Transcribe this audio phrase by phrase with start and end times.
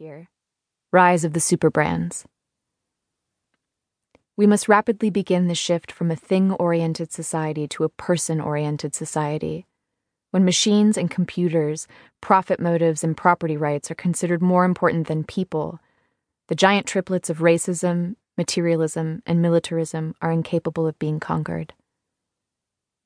[0.00, 0.30] here
[0.92, 2.24] Rise of the Superbrands.
[4.34, 8.94] We must rapidly begin the shift from a thing oriented society to a person oriented
[8.94, 9.66] society.
[10.30, 11.86] When machines and computers,
[12.22, 15.80] profit motives, and property rights are considered more important than people,
[16.48, 21.74] the giant triplets of racism, materialism, and militarism are incapable of being conquered.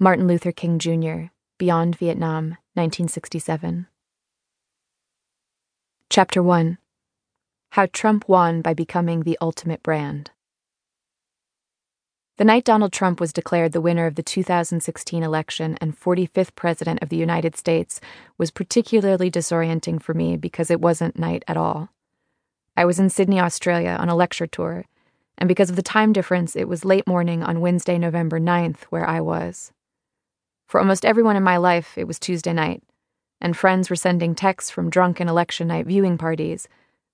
[0.00, 1.26] Martin Luther King Jr.,
[1.58, 3.88] Beyond Vietnam, 1967.
[6.10, 6.78] Chapter 1
[7.72, 10.30] How Trump Won by Becoming the Ultimate Brand.
[12.38, 17.02] The night Donald Trump was declared the winner of the 2016 election and 45th President
[17.02, 18.00] of the United States
[18.38, 21.90] was particularly disorienting for me because it wasn't night at all.
[22.74, 24.86] I was in Sydney, Australia on a lecture tour,
[25.36, 29.06] and because of the time difference, it was late morning on Wednesday, November 9th, where
[29.06, 29.72] I was.
[30.66, 32.82] For almost everyone in my life, it was Tuesday night,
[33.40, 36.68] and friends were sending texts from drunken election night viewing parties.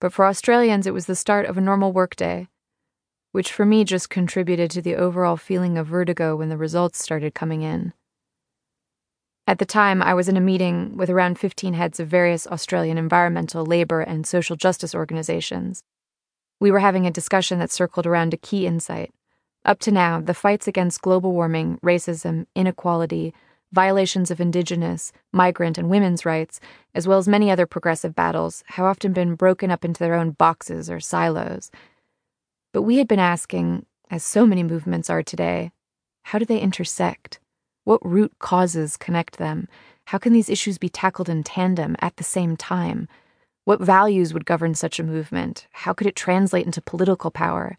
[0.00, 2.48] But for Australians, it was the start of a normal workday,
[3.32, 7.34] which for me just contributed to the overall feeling of vertigo when the results started
[7.34, 7.92] coming in.
[9.46, 12.98] At the time, I was in a meeting with around 15 heads of various Australian
[12.98, 15.82] environmental, labour, and social justice organisations.
[16.60, 19.12] We were having a discussion that circled around a key insight
[19.64, 23.34] up to now, the fights against global warming, racism, inequality,
[23.72, 26.60] violations of indigenous, migrant, and women's rights,
[26.94, 30.32] as well as many other progressive battles, have often been broken up into their own
[30.32, 31.70] boxes or silos.
[32.72, 35.72] But we had been asking, as so many movements are today,
[36.24, 37.40] how do they intersect?
[37.84, 39.68] What root causes connect them?
[40.06, 43.08] How can these issues be tackled in tandem at the same time?
[43.64, 45.66] What values would govern such a movement?
[45.72, 47.78] How could it translate into political power?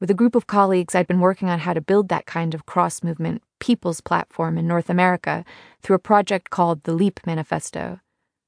[0.00, 2.66] With a group of colleagues, I'd been working on how to build that kind of
[2.66, 5.44] cross movement people's platform in North America
[5.82, 8.00] through a project called the LEAP Manifesto,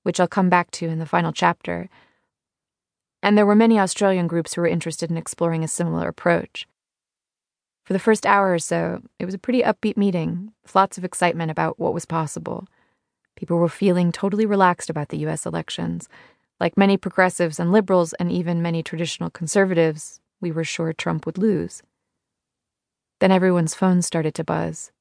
[0.02, 1.88] which I'll come back to in the final chapter.
[3.22, 6.66] And there were many Australian groups who were interested in exploring a similar approach.
[7.84, 11.04] For the first hour or so, it was a pretty upbeat meeting, with lots of
[11.04, 12.66] excitement about what was possible.
[13.36, 16.08] People were feeling totally relaxed about the US elections.
[16.60, 21.38] Like many progressives and liberals, and even many traditional conservatives, we were sure Trump would
[21.38, 21.82] lose.
[23.18, 24.92] Then everyone's phones started to buzz,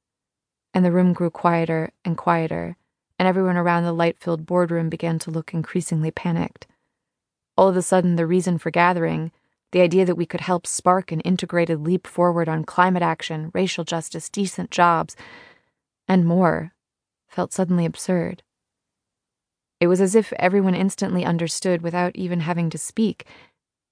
[0.74, 2.78] and the room grew quieter and quieter,
[3.18, 6.68] and everyone around the light filled boardroom began to look increasingly panicked.
[7.58, 9.32] All of a sudden, the reason for gathering,
[9.72, 13.84] the idea that we could help spark an integrated leap forward on climate action, racial
[13.84, 15.16] justice, decent jobs,
[16.08, 16.74] and more,
[17.28, 18.42] felt suddenly absurd.
[19.80, 23.26] It was as if everyone instantly understood without even having to speak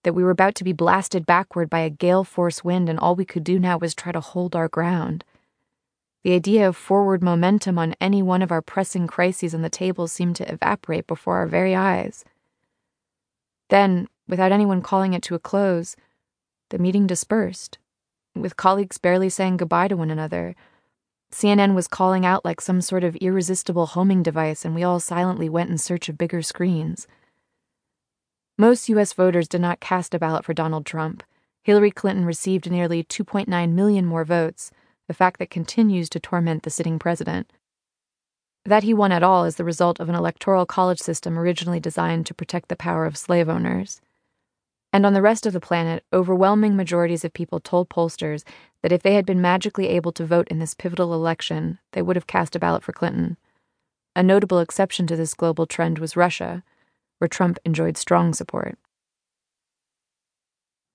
[0.04, 3.16] that we were about to be blasted backward by a gale force wind, and all
[3.16, 5.26] we could do now was try to hold our ground.
[6.24, 10.08] The idea of forward momentum on any one of our pressing crises on the table
[10.08, 12.26] seemed to evaporate before our very eyes.
[13.70, 15.96] Then, without anyone calling it to a close,
[16.70, 17.78] the meeting dispersed,
[18.36, 20.56] with colleagues barely saying goodbye to one another.
[21.32, 25.50] CNN was calling out like some sort of irresistible homing device, and we all silently
[25.50, 27.08] went in search of bigger screens.
[28.58, 29.14] Most U.S.
[29.14, 31.24] voters did not cast a ballot for Donald Trump.
[31.62, 34.72] Hillary Clinton received nearly 2.9 million more votes,
[35.10, 37.52] a fact that continues to torment the sitting president.
[38.66, 42.26] That he won at all is the result of an electoral college system originally designed
[42.26, 44.02] to protect the power of slave owners.
[44.92, 48.44] And on the rest of the planet, overwhelming majorities of people told pollsters
[48.82, 52.16] that if they had been magically able to vote in this pivotal election, they would
[52.16, 53.38] have cast a ballot for Clinton.
[54.16, 56.64] A notable exception to this global trend was Russia
[57.20, 58.78] where Trump enjoyed strong support.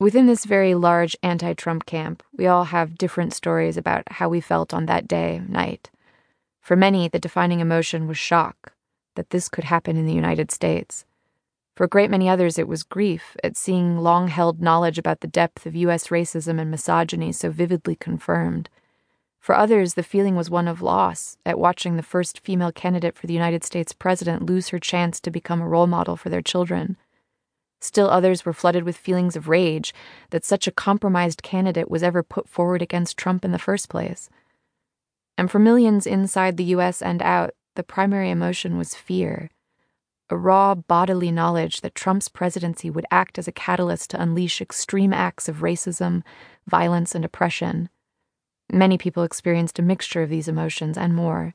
[0.03, 4.41] Within this very large anti Trump camp, we all have different stories about how we
[4.41, 5.93] felt on that day, night.
[6.61, 8.73] For many, the defining emotion was shock
[9.15, 11.05] that this could happen in the United States.
[11.77, 15.29] For a great many others, it was grief at seeing long held knowledge about the
[15.29, 16.09] depth of U.S.
[16.09, 18.69] racism and misogyny so vividly confirmed.
[19.39, 23.29] For others, the feeling was one of loss at watching the first female candidate for
[23.29, 26.97] the United States president lose her chance to become a role model for their children.
[27.83, 29.93] Still others were flooded with feelings of rage
[30.31, 34.31] that such a compromised candidate was ever put forward against Trump in the first place.
[35.37, 39.51] And for millions inside the US and out, the primary emotion was fear
[40.31, 45.13] a raw bodily knowledge that Trump's presidency would act as a catalyst to unleash extreme
[45.13, 46.23] acts of racism,
[46.67, 47.91] violence, and oppression
[48.75, 51.53] Many people experienced a mixture of these emotions and more.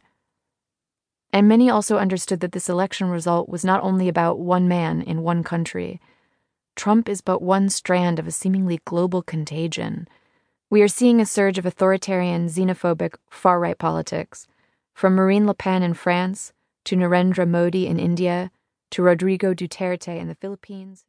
[1.33, 5.23] And many also understood that this election result was not only about one man in
[5.23, 5.99] one country.
[6.77, 10.07] Trump is but one strand of a seemingly global contagion.
[10.69, 14.47] We are seeing a surge of authoritarian, xenophobic, far right politics,
[14.93, 16.53] from Marine Le Pen in France
[16.85, 18.51] to Narendra Modi in India
[18.91, 21.03] to Rodrigo Duterte in the Philippines